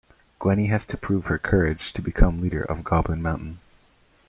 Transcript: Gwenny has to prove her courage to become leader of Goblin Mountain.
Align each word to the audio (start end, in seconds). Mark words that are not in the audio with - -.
Gwenny 0.39 0.65
has 0.65 0.83
to 0.87 0.97
prove 0.97 1.27
her 1.27 1.37
courage 1.37 1.93
to 1.93 2.01
become 2.01 2.41
leader 2.41 2.63
of 2.63 2.83
Goblin 2.83 3.21
Mountain. 3.21 3.59